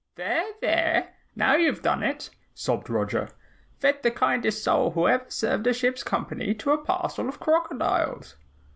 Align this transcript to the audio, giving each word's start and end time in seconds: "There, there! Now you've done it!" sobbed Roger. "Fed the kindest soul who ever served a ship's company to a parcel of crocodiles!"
"There, 0.15 0.43
there! 0.61 1.09
Now 1.35 1.53
you've 1.53 1.83
done 1.83 2.01
it!" 2.01 2.31
sobbed 2.55 2.89
Roger. 2.89 3.29
"Fed 3.77 4.01
the 4.01 4.09
kindest 4.09 4.63
soul 4.63 4.89
who 4.89 5.07
ever 5.07 5.25
served 5.27 5.67
a 5.67 5.73
ship's 5.75 6.01
company 6.03 6.55
to 6.55 6.71
a 6.71 6.79
parcel 6.83 7.29
of 7.29 7.39
crocodiles!" 7.39 8.35